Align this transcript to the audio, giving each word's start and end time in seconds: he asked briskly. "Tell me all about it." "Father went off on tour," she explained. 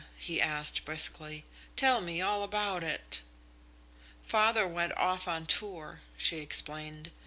he 0.17 0.41
asked 0.41 0.83
briskly. 0.83 1.45
"Tell 1.75 2.01
me 2.01 2.21
all 2.23 2.41
about 2.41 2.83
it." 2.83 3.21
"Father 4.23 4.67
went 4.67 4.97
off 4.97 5.27
on 5.27 5.45
tour," 5.45 6.01
she 6.17 6.37
explained. 6.39 7.11